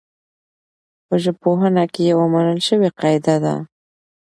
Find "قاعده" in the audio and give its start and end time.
2.99-3.35